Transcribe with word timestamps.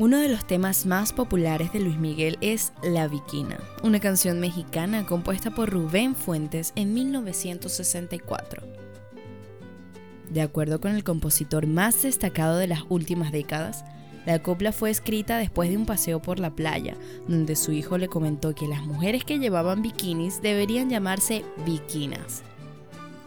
Uno 0.00 0.18
de 0.18 0.28
los 0.28 0.46
temas 0.46 0.86
más 0.86 1.12
populares 1.12 1.72
de 1.72 1.80
Luis 1.80 1.98
Miguel 1.98 2.38
es 2.40 2.72
La 2.84 3.08
Viquina, 3.08 3.58
una 3.82 3.98
canción 3.98 4.38
mexicana 4.38 5.04
compuesta 5.04 5.50
por 5.50 5.70
Rubén 5.70 6.14
Fuentes 6.14 6.72
en 6.76 6.94
1964. 6.94 8.62
De 10.30 10.40
acuerdo 10.40 10.80
con 10.80 10.94
el 10.94 11.02
compositor 11.02 11.66
más 11.66 12.00
destacado 12.02 12.58
de 12.58 12.68
las 12.68 12.82
últimas 12.88 13.32
décadas, 13.32 13.84
la 14.24 14.40
copla 14.40 14.70
fue 14.70 14.90
escrita 14.90 15.36
después 15.36 15.68
de 15.68 15.76
un 15.76 15.84
paseo 15.84 16.22
por 16.22 16.38
la 16.38 16.54
playa, 16.54 16.96
donde 17.26 17.56
su 17.56 17.72
hijo 17.72 17.98
le 17.98 18.06
comentó 18.06 18.54
que 18.54 18.68
las 18.68 18.84
mujeres 18.84 19.24
que 19.24 19.40
llevaban 19.40 19.82
bikinis 19.82 20.40
deberían 20.40 20.90
llamarse 20.90 21.44
viquinas. 21.66 22.44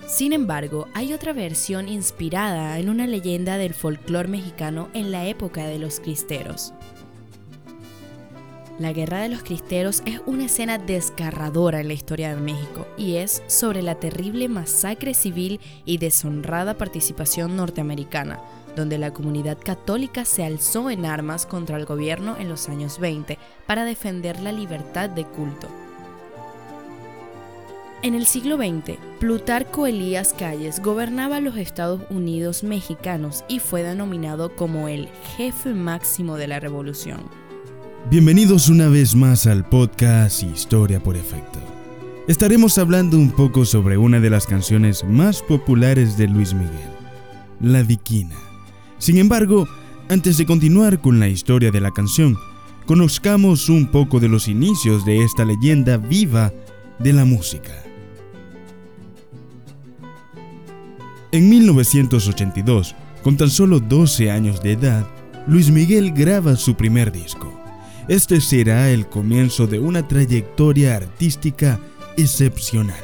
Sin 0.07 0.33
embargo, 0.33 0.87
hay 0.93 1.13
otra 1.13 1.33
versión 1.33 1.87
inspirada 1.87 2.77
en 2.79 2.89
una 2.89 3.07
leyenda 3.07 3.57
del 3.57 3.73
folclore 3.73 4.27
mexicano 4.27 4.89
en 4.93 5.11
la 5.11 5.25
época 5.25 5.65
de 5.65 5.79
los 5.79 5.99
cristeros. 5.99 6.73
La 8.81 8.93
Guerra 8.93 9.21
de 9.21 9.29
los 9.29 9.43
Cristeros 9.43 10.01
es 10.07 10.21
una 10.25 10.45
escena 10.45 10.79
desgarradora 10.79 11.81
en 11.81 11.87
la 11.87 11.93
historia 11.93 12.33
de 12.33 12.41
México 12.41 12.87
y 12.97 13.17
es 13.17 13.43
sobre 13.45 13.83
la 13.83 13.99
terrible 13.99 14.49
masacre 14.49 15.13
civil 15.13 15.59
y 15.85 15.99
deshonrada 15.99 16.79
participación 16.79 17.55
norteamericana, 17.55 18.39
donde 18.75 18.97
la 18.97 19.13
comunidad 19.13 19.59
católica 19.63 20.25
se 20.25 20.43
alzó 20.43 20.89
en 20.89 21.05
armas 21.05 21.45
contra 21.45 21.77
el 21.77 21.85
gobierno 21.85 22.37
en 22.39 22.49
los 22.49 22.69
años 22.69 22.97
20 22.97 23.37
para 23.67 23.85
defender 23.85 24.39
la 24.39 24.51
libertad 24.51 25.11
de 25.11 25.25
culto. 25.25 25.67
En 28.03 28.15
el 28.15 28.25
siglo 28.25 28.57
XX, 28.57 28.97
Plutarco 29.19 29.85
Elías 29.85 30.33
Calles 30.35 30.81
gobernaba 30.81 31.39
los 31.39 31.55
Estados 31.55 32.01
Unidos 32.09 32.63
mexicanos 32.63 33.45
y 33.47 33.59
fue 33.59 33.83
denominado 33.83 34.55
como 34.55 34.87
el 34.87 35.07
jefe 35.37 35.75
máximo 35.75 36.35
de 36.35 36.47
la 36.47 36.59
revolución. 36.59 37.19
Bienvenidos 38.09 38.69
una 38.69 38.87
vez 38.87 39.13
más 39.13 39.45
al 39.45 39.69
podcast 39.69 40.41
Historia 40.41 40.99
por 40.99 41.15
Efecto. 41.15 41.59
Estaremos 42.27 42.79
hablando 42.79 43.17
un 43.17 43.29
poco 43.29 43.65
sobre 43.65 43.97
una 43.97 44.19
de 44.19 44.31
las 44.31 44.47
canciones 44.47 45.03
más 45.03 45.43
populares 45.43 46.17
de 46.17 46.27
Luis 46.27 46.55
Miguel, 46.55 46.71
La 47.59 47.83
Viquina. 47.83 48.35
Sin 48.97 49.19
embargo, 49.19 49.67
antes 50.09 50.39
de 50.39 50.47
continuar 50.47 51.01
con 51.01 51.19
la 51.19 51.27
historia 51.27 51.69
de 51.69 51.81
la 51.81 51.91
canción, 51.91 52.35
conozcamos 52.87 53.69
un 53.69 53.91
poco 53.91 54.19
de 54.19 54.27
los 54.27 54.47
inicios 54.47 55.05
de 55.05 55.23
esta 55.23 55.45
leyenda 55.45 55.97
viva 55.97 56.51
de 56.97 57.13
la 57.13 57.25
música. 57.25 57.71
En 61.33 61.47
1982, 61.47 62.93
con 63.23 63.37
tan 63.37 63.49
solo 63.49 63.79
12 63.79 64.29
años 64.31 64.61
de 64.61 64.73
edad, 64.73 65.07
Luis 65.47 65.71
Miguel 65.71 66.11
graba 66.11 66.57
su 66.57 66.75
primer 66.75 67.11
disco. 67.13 67.57
Este 68.09 68.41
será 68.41 68.89
el 68.89 69.07
comienzo 69.07 69.65
de 69.65 69.79
una 69.79 70.05
trayectoria 70.05 70.97
artística 70.97 71.79
excepcional. 72.17 72.99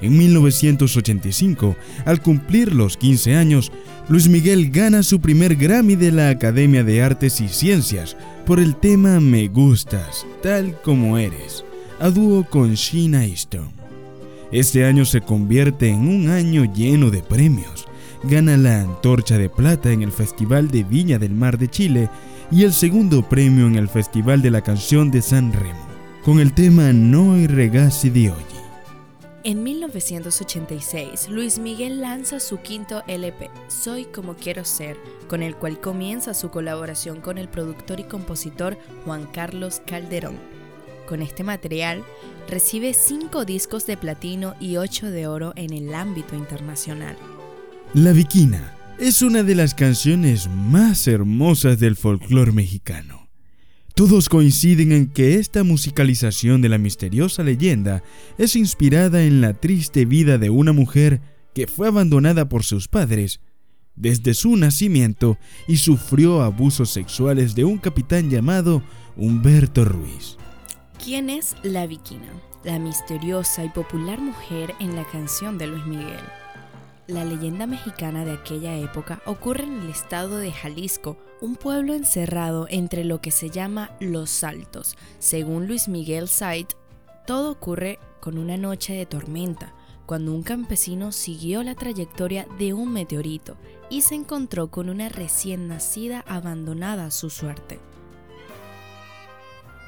En 0.00 0.16
1985, 0.16 1.74
al 2.04 2.22
cumplir 2.22 2.72
los 2.72 2.96
15 2.96 3.34
años, 3.34 3.72
Luis 4.08 4.28
Miguel 4.28 4.70
gana 4.70 5.02
su 5.02 5.20
primer 5.20 5.56
Grammy 5.56 5.96
de 5.96 6.12
la 6.12 6.28
Academia 6.28 6.84
de 6.84 7.02
Artes 7.02 7.40
y 7.40 7.48
Ciencias 7.48 8.16
por 8.44 8.60
el 8.60 8.76
tema 8.76 9.18
Me 9.18 9.48
Gustas, 9.48 10.24
tal 10.40 10.80
como 10.82 11.18
eres, 11.18 11.64
a 11.98 12.10
dúo 12.10 12.44
con 12.44 12.74
Sheena 12.74 13.24
Easton. 13.24 13.75
Este 14.52 14.84
año 14.84 15.04
se 15.04 15.20
convierte 15.20 15.88
en 15.88 16.06
un 16.06 16.28
año 16.28 16.72
lleno 16.72 17.10
de 17.10 17.20
premios. 17.20 17.86
Gana 18.22 18.56
la 18.56 18.80
Antorcha 18.80 19.38
de 19.38 19.48
Plata 19.48 19.90
en 19.90 20.02
el 20.02 20.12
Festival 20.12 20.70
de 20.70 20.84
Viña 20.84 21.18
del 21.18 21.32
Mar 21.32 21.58
de 21.58 21.68
Chile 21.68 22.08
y 22.52 22.62
el 22.62 22.72
segundo 22.72 23.28
premio 23.28 23.66
en 23.66 23.74
el 23.74 23.88
Festival 23.88 24.42
de 24.42 24.50
la 24.50 24.62
Canción 24.62 25.10
de 25.10 25.20
San 25.20 25.52
Remo, 25.52 25.86
con 26.24 26.38
el 26.38 26.52
tema 26.52 26.92
Noi 26.92 27.48
Regasi 27.48 28.10
di 28.10 28.28
Oggi. 28.28 28.56
En 29.42 29.62
1986, 29.62 31.28
Luis 31.28 31.58
Miguel 31.58 32.00
lanza 32.00 32.40
su 32.40 32.58
quinto 32.58 33.02
LP, 33.06 33.50
Soy 33.68 34.04
como 34.04 34.34
quiero 34.34 34.64
ser, 34.64 34.96
con 35.28 35.42
el 35.42 35.56
cual 35.56 35.80
comienza 35.80 36.34
su 36.34 36.50
colaboración 36.50 37.20
con 37.20 37.38
el 37.38 37.48
productor 37.48 38.00
y 38.00 38.04
compositor 38.04 38.76
Juan 39.04 39.26
Carlos 39.26 39.82
Calderón. 39.86 40.55
Con 41.06 41.22
este 41.22 41.44
material, 41.44 42.04
recibe 42.48 42.92
cinco 42.92 43.44
discos 43.44 43.86
de 43.86 43.96
platino 43.96 44.54
y 44.60 44.76
ocho 44.76 45.08
de 45.10 45.28
oro 45.28 45.52
en 45.54 45.72
el 45.72 45.94
ámbito 45.94 46.34
internacional. 46.34 47.16
La 47.94 48.12
Viquina 48.12 48.74
es 48.98 49.22
una 49.22 49.44
de 49.44 49.54
las 49.54 49.74
canciones 49.74 50.48
más 50.48 51.06
hermosas 51.06 51.78
del 51.78 51.94
folclore 51.94 52.50
mexicano. 52.50 53.28
Todos 53.94 54.28
coinciden 54.28 54.90
en 54.92 55.06
que 55.06 55.36
esta 55.36 55.62
musicalización 55.62 56.60
de 56.60 56.68
la 56.68 56.78
misteriosa 56.78 57.42
leyenda 57.44 58.02
es 58.36 58.56
inspirada 58.56 59.22
en 59.22 59.40
la 59.40 59.54
triste 59.54 60.04
vida 60.04 60.38
de 60.38 60.50
una 60.50 60.72
mujer 60.72 61.20
que 61.54 61.66
fue 61.66 61.88
abandonada 61.88 62.48
por 62.48 62.64
sus 62.64 62.88
padres 62.88 63.40
desde 63.94 64.34
su 64.34 64.56
nacimiento 64.56 65.38
y 65.68 65.78
sufrió 65.78 66.42
abusos 66.42 66.90
sexuales 66.90 67.54
de 67.54 67.64
un 67.64 67.78
capitán 67.78 68.28
llamado 68.28 68.82
Humberto 69.16 69.84
Ruiz. 69.84 70.36
¿Quién 71.02 71.30
es 71.30 71.54
la 71.62 71.86
Viquina? 71.86 72.28
La 72.64 72.78
misteriosa 72.78 73.64
y 73.64 73.68
popular 73.68 74.20
mujer 74.20 74.74
en 74.80 74.96
la 74.96 75.04
canción 75.04 75.56
de 75.56 75.68
Luis 75.68 75.86
Miguel. 75.86 76.24
La 77.06 77.24
leyenda 77.24 77.66
mexicana 77.66 78.24
de 78.24 78.32
aquella 78.32 78.76
época 78.76 79.22
ocurre 79.26 79.64
en 79.64 79.82
el 79.82 79.90
estado 79.90 80.38
de 80.38 80.50
Jalisco, 80.50 81.16
un 81.40 81.54
pueblo 81.54 81.94
encerrado 81.94 82.66
entre 82.68 83.04
lo 83.04 83.20
que 83.20 83.30
se 83.30 83.50
llama 83.50 83.92
Los 84.00 84.42
Altos. 84.42 84.96
Según 85.20 85.68
Luis 85.68 85.86
Miguel 85.86 86.28
Said, 86.28 86.66
todo 87.26 87.52
ocurre 87.52 88.00
con 88.20 88.38
una 88.38 88.56
noche 88.56 88.94
de 88.94 89.06
tormenta, 89.06 89.72
cuando 90.06 90.32
un 90.32 90.42
campesino 90.42 91.12
siguió 91.12 91.62
la 91.62 91.76
trayectoria 91.76 92.48
de 92.58 92.72
un 92.72 92.92
meteorito 92.92 93.56
y 93.90 94.00
se 94.00 94.16
encontró 94.16 94.70
con 94.70 94.88
una 94.88 95.08
recién 95.08 95.68
nacida 95.68 96.24
abandonada 96.26 97.06
a 97.06 97.10
su 97.12 97.30
suerte. 97.30 97.78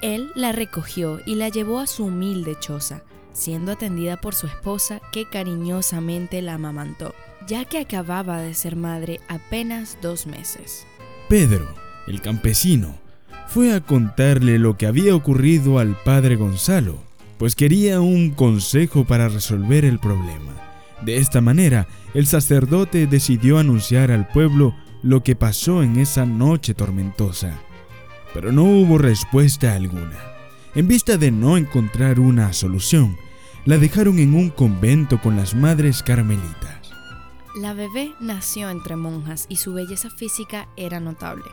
Él 0.01 0.31
la 0.37 0.53
recogió 0.53 1.21
y 1.27 1.35
la 1.35 1.49
llevó 1.49 1.81
a 1.81 1.89
su 1.89 2.05
humilde 2.05 2.57
choza, 2.61 3.03
siendo 3.33 3.73
atendida 3.73 4.17
por 4.17 4.35
su 4.35 4.47
esposa 4.47 5.01
que 5.13 5.29
cariñosamente 5.29 6.41
la 6.41 6.55
amamantó, 6.55 7.15
ya 7.49 7.65
que 7.65 7.79
acababa 7.79 8.41
de 8.41 8.55
ser 8.55 8.77
madre 8.77 9.21
apenas 9.29 9.99
dos 10.01 10.27
meses. 10.27 10.87
Pedro, 11.29 11.67
el 12.07 12.21
campesino, 12.21 12.97
fue 13.49 13.75
a 13.75 13.81
contarle 13.81 14.59
lo 14.59 14.77
que 14.77 14.87
había 14.87 15.17
ocurrido 15.17 15.79
al 15.81 15.97
padre 16.05 16.37
Gonzalo, 16.37 16.97
pues 17.37 17.57
quería 17.57 18.01
un 18.01 18.31
consejo 18.31 19.05
para 19.05 19.29
resolver 19.29 19.85
el 19.85 19.99
problema. 19.99 20.55
De 21.03 21.17
esta 21.17 21.41
manera, 21.41 21.89
el 22.15 22.27
sacerdote 22.27 23.07
decidió 23.07 23.59
anunciar 23.59 24.11
al 24.11 24.29
pueblo 24.29 24.75
lo 25.03 25.23
que 25.23 25.37
pasó 25.37 25.83
en 25.83 25.99
esa 25.99 26.27
noche 26.27 26.75
tormentosa 26.75 27.61
pero 28.35 28.53
no 28.53 28.65
hubo 28.65 28.99
respuesta 28.99 29.75
alguna. 29.75 30.19
En 30.75 30.87
vista 30.87 31.17
de 31.17 31.31
no 31.31 31.57
encontrar 31.57 32.21
una 32.21 32.53
solución, 32.53 33.17
la 33.65 33.79
dejaron 33.79 34.19
en 34.19 34.35
un 34.35 34.51
convento 34.51 35.21
con 35.21 35.37
las 35.37 35.55
madres 35.55 36.03
carmelitas. 36.03 36.79
La 37.57 37.73
bebé 37.73 38.13
nació 38.21 38.71
entre 38.71 38.97
monjas 38.97 39.47
y 39.49 39.57
su 39.57 39.75
belleza 39.75 40.11
física 40.11 40.69
era 40.77 41.01
notable. 41.01 41.51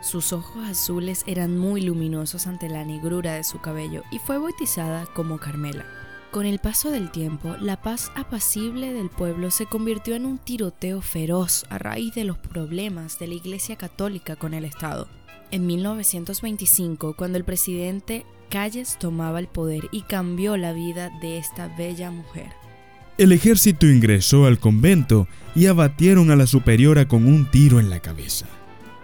Sus 0.00 0.32
ojos 0.32 0.66
azules 0.66 1.24
eran 1.26 1.58
muy 1.58 1.82
luminosos 1.82 2.46
ante 2.46 2.68
la 2.68 2.84
negrura 2.84 3.34
de 3.34 3.44
su 3.44 3.60
cabello 3.60 4.02
y 4.10 4.18
fue 4.18 4.38
bautizada 4.38 5.06
como 5.14 5.38
Carmela. 5.38 5.84
Con 6.30 6.46
el 6.46 6.60
paso 6.60 6.90
del 6.90 7.10
tiempo, 7.10 7.56
la 7.60 7.82
paz 7.82 8.10
apacible 8.14 8.94
del 8.94 9.10
pueblo 9.10 9.50
se 9.50 9.66
convirtió 9.66 10.14
en 10.14 10.24
un 10.24 10.38
tiroteo 10.38 11.02
feroz 11.02 11.66
a 11.68 11.76
raíz 11.76 12.14
de 12.14 12.24
los 12.24 12.38
problemas 12.38 13.18
de 13.18 13.26
la 13.26 13.34
Iglesia 13.34 13.76
Católica 13.76 14.36
con 14.36 14.54
el 14.54 14.64
Estado 14.64 15.08
en 15.50 15.66
1925 15.66 17.14
cuando 17.16 17.38
el 17.38 17.44
presidente 17.44 18.24
Calles 18.50 18.96
tomaba 18.98 19.38
el 19.38 19.46
poder 19.46 19.88
y 19.92 20.02
cambió 20.02 20.56
la 20.56 20.72
vida 20.72 21.10
de 21.20 21.38
esta 21.38 21.68
bella 21.76 22.10
mujer. 22.10 22.48
El 23.18 23.32
ejército 23.32 23.86
ingresó 23.86 24.46
al 24.46 24.58
convento 24.58 25.28
y 25.54 25.66
abatieron 25.66 26.30
a 26.30 26.36
la 26.36 26.46
superiora 26.46 27.06
con 27.06 27.26
un 27.26 27.50
tiro 27.50 27.78
en 27.78 27.90
la 27.90 28.00
cabeza. 28.00 28.46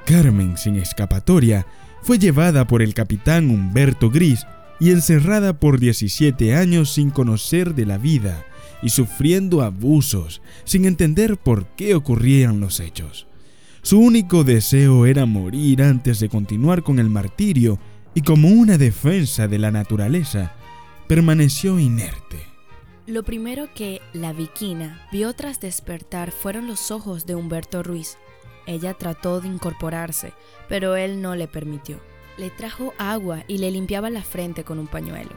Carmen, 0.04 0.56
sin 0.56 0.76
escapatoria, 0.76 1.66
fue 2.02 2.18
llevada 2.18 2.66
por 2.66 2.82
el 2.82 2.94
capitán 2.94 3.50
Humberto 3.50 4.10
Gris 4.10 4.46
y 4.80 4.90
encerrada 4.90 5.58
por 5.58 5.78
17 5.80 6.54
años 6.54 6.92
sin 6.92 7.10
conocer 7.10 7.74
de 7.74 7.86
la 7.86 7.98
vida 7.98 8.44
y 8.82 8.90
sufriendo 8.90 9.62
abusos, 9.62 10.42
sin 10.64 10.84
entender 10.84 11.36
por 11.36 11.66
qué 11.76 11.94
ocurrían 11.94 12.60
los 12.60 12.80
hechos. 12.80 13.25
Su 13.86 14.00
único 14.00 14.42
deseo 14.42 15.06
era 15.06 15.26
morir 15.26 15.80
antes 15.80 16.18
de 16.18 16.28
continuar 16.28 16.82
con 16.82 16.98
el 16.98 17.08
martirio 17.08 17.78
y 18.14 18.22
como 18.22 18.48
una 18.48 18.78
defensa 18.78 19.46
de 19.46 19.60
la 19.60 19.70
naturaleza, 19.70 20.56
permaneció 21.06 21.78
inerte. 21.78 22.38
Lo 23.06 23.22
primero 23.22 23.68
que 23.76 24.02
la 24.12 24.32
viquina 24.32 25.06
vio 25.12 25.32
tras 25.34 25.60
despertar 25.60 26.32
fueron 26.32 26.66
los 26.66 26.90
ojos 26.90 27.26
de 27.26 27.36
Humberto 27.36 27.84
Ruiz. 27.84 28.18
Ella 28.66 28.92
trató 28.94 29.40
de 29.40 29.46
incorporarse, 29.46 30.32
pero 30.68 30.96
él 30.96 31.22
no 31.22 31.36
le 31.36 31.46
permitió. 31.46 32.00
Le 32.38 32.50
trajo 32.50 32.92
agua 32.98 33.44
y 33.46 33.58
le 33.58 33.70
limpiaba 33.70 34.10
la 34.10 34.24
frente 34.24 34.64
con 34.64 34.80
un 34.80 34.88
pañuelo. 34.88 35.30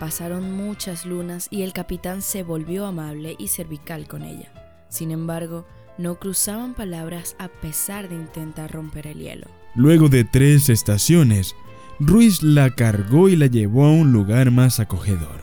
Pasaron 0.00 0.50
muchas 0.50 1.06
lunas 1.06 1.46
y 1.48 1.62
el 1.62 1.72
capitán 1.72 2.22
se 2.22 2.42
volvió 2.42 2.86
amable 2.86 3.36
y 3.38 3.46
cervical 3.46 4.08
con 4.08 4.24
ella. 4.24 4.52
Sin 4.88 5.12
embargo, 5.12 5.64
no 5.98 6.18
cruzaban 6.18 6.74
palabras 6.74 7.36
a 7.38 7.48
pesar 7.48 8.08
de 8.08 8.16
intentar 8.16 8.72
romper 8.72 9.06
el 9.06 9.18
hielo. 9.18 9.46
Luego 9.74 10.08
de 10.08 10.24
tres 10.24 10.68
estaciones, 10.68 11.54
Ruiz 12.00 12.42
la 12.42 12.70
cargó 12.70 13.28
y 13.28 13.36
la 13.36 13.46
llevó 13.46 13.86
a 13.86 13.90
un 13.90 14.12
lugar 14.12 14.50
más 14.50 14.80
acogedor. 14.80 15.42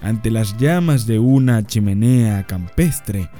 Ante 0.00 0.30
las 0.30 0.56
llamas 0.58 1.06
de 1.06 1.18
una 1.18 1.66
chimenea 1.66 2.46
campestre, 2.46 3.30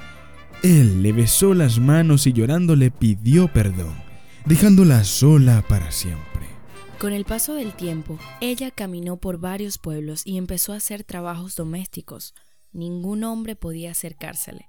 él 0.63 1.03
le 1.03 1.11
besó 1.11 1.53
las 1.53 1.79
manos 1.79 2.27
y 2.27 2.33
llorando 2.33 2.75
le 2.75 2.91
pidió 2.91 3.47
perdón, 3.47 3.95
dejándola 4.45 5.03
sola 5.03 5.63
para 5.67 5.91
siempre. 5.91 6.47
Con 6.99 7.13
el 7.13 7.25
paso 7.25 7.53
del 7.53 7.73
tiempo, 7.73 8.17
ella 8.41 8.71
caminó 8.71 9.17
por 9.17 9.37
varios 9.37 9.77
pueblos 9.77 10.23
y 10.25 10.37
empezó 10.37 10.73
a 10.73 10.77
hacer 10.77 11.03
trabajos 11.03 11.55
domésticos. 11.55 12.33
Ningún 12.73 13.23
hombre 13.23 13.55
podía 13.55 13.91
acercársele, 13.91 14.67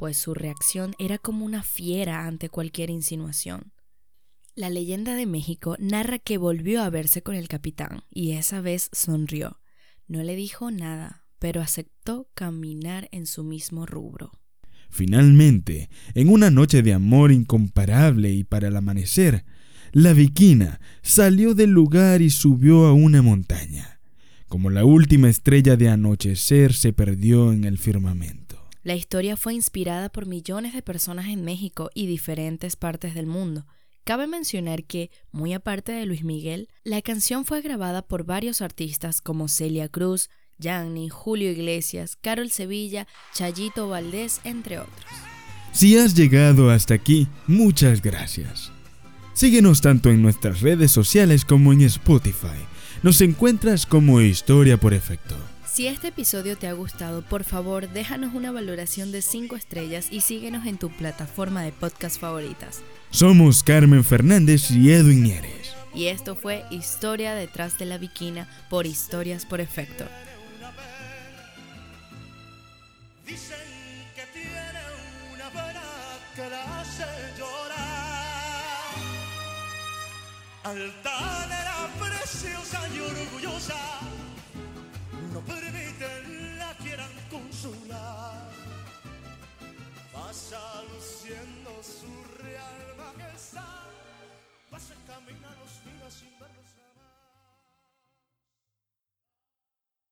pues 0.00 0.16
su 0.16 0.32
reacción 0.32 0.94
era 0.98 1.18
como 1.18 1.44
una 1.44 1.62
fiera 1.62 2.26
ante 2.26 2.48
cualquier 2.48 2.88
insinuación. 2.88 3.74
La 4.54 4.70
leyenda 4.70 5.14
de 5.14 5.26
México 5.26 5.76
narra 5.78 6.18
que 6.18 6.38
volvió 6.38 6.82
a 6.82 6.88
verse 6.88 7.20
con 7.20 7.34
el 7.34 7.48
capitán 7.48 8.04
y 8.08 8.32
esa 8.32 8.62
vez 8.62 8.88
sonrió. 8.92 9.60
No 10.08 10.22
le 10.22 10.36
dijo 10.36 10.70
nada, 10.70 11.26
pero 11.38 11.60
aceptó 11.60 12.30
caminar 12.32 13.10
en 13.12 13.26
su 13.26 13.44
mismo 13.44 13.84
rubro. 13.84 14.32
Finalmente, 14.88 15.90
en 16.14 16.30
una 16.30 16.50
noche 16.50 16.80
de 16.80 16.94
amor 16.94 17.30
incomparable 17.30 18.32
y 18.32 18.42
para 18.42 18.68
el 18.68 18.78
amanecer, 18.78 19.44
la 19.92 20.14
viquina 20.14 20.80
salió 21.02 21.52
del 21.52 21.72
lugar 21.72 22.22
y 22.22 22.30
subió 22.30 22.86
a 22.86 22.94
una 22.94 23.20
montaña. 23.20 24.00
Como 24.48 24.70
la 24.70 24.86
última 24.86 25.28
estrella 25.28 25.76
de 25.76 25.90
anochecer 25.90 26.72
se 26.72 26.94
perdió 26.94 27.52
en 27.52 27.64
el 27.64 27.76
firmamento. 27.76 28.39
La 28.82 28.94
historia 28.94 29.36
fue 29.36 29.52
inspirada 29.52 30.08
por 30.08 30.24
millones 30.26 30.72
de 30.72 30.80
personas 30.80 31.26
en 31.28 31.44
México 31.44 31.90
y 31.94 32.06
diferentes 32.06 32.76
partes 32.76 33.14
del 33.14 33.26
mundo. 33.26 33.66
Cabe 34.04 34.26
mencionar 34.26 34.84
que, 34.84 35.10
muy 35.30 35.52
aparte 35.52 35.92
de 35.92 36.06
Luis 36.06 36.24
Miguel, 36.24 36.68
la 36.82 37.02
canción 37.02 37.44
fue 37.44 37.60
grabada 37.60 38.00
por 38.00 38.24
varios 38.24 38.62
artistas 38.62 39.20
como 39.20 39.48
Celia 39.48 39.90
Cruz, 39.90 40.30
Yanni, 40.56 41.10
Julio 41.10 41.50
Iglesias, 41.50 42.16
Carol 42.16 42.50
Sevilla, 42.50 43.06
Chayito 43.34 43.88
Valdés, 43.88 44.40
entre 44.44 44.78
otros. 44.78 45.04
Si 45.72 45.98
has 45.98 46.14
llegado 46.14 46.70
hasta 46.70 46.94
aquí, 46.94 47.28
muchas 47.46 48.00
gracias. 48.00 48.72
Síguenos 49.34 49.82
tanto 49.82 50.10
en 50.10 50.22
nuestras 50.22 50.62
redes 50.62 50.90
sociales 50.90 51.44
como 51.44 51.72
en 51.74 51.82
Spotify. 51.82 52.58
Nos 53.02 53.20
encuentras 53.20 53.84
como 53.84 54.22
Historia 54.22 54.78
por 54.78 54.94
Efecto. 54.94 55.36
Si 55.72 55.86
este 55.86 56.08
episodio 56.08 56.58
te 56.58 56.66
ha 56.66 56.72
gustado, 56.72 57.22
por 57.22 57.44
favor 57.44 57.88
déjanos 57.88 58.34
una 58.34 58.50
valoración 58.50 59.12
de 59.12 59.22
5 59.22 59.54
estrellas 59.54 60.08
y 60.10 60.20
síguenos 60.20 60.66
en 60.66 60.78
tu 60.78 60.90
plataforma 60.90 61.62
de 61.62 61.70
podcast 61.70 62.20
favoritas. 62.20 62.82
Somos 63.10 63.62
Carmen 63.62 64.02
Fernández 64.02 64.72
y 64.72 64.90
Edwin 64.90 65.22
Nieres. 65.22 65.76
Y 65.94 66.06
esto 66.06 66.34
fue 66.34 66.64
Historia 66.72 67.36
detrás 67.36 67.78
de 67.78 67.84
la 67.84 67.98
Viquina 67.98 68.48
por 68.68 68.84
Historias 68.84 69.46
por 69.46 69.60
Efecto. 69.60 70.06
Dicen 73.24 73.56
que 74.16 74.26
tiene 74.32 74.80
una 75.32 75.50
que 76.34 76.50
la 76.50 76.80
hace 76.80 77.04
llorar. 77.38 78.10
Altanera, 80.64 81.88
preciosa 82.00 82.88
y 82.92 82.98
orgullosa, 82.98 83.76
Pasa 90.30 90.84
luciendo 90.94 91.82
su 91.82 92.06
real 92.40 92.94
majestad, 92.96 93.90
pasa 94.70 94.94
camina 95.04 95.48
los 95.58 95.84
días 95.84 96.14
sin 96.14 96.30
verlos. 96.38 96.79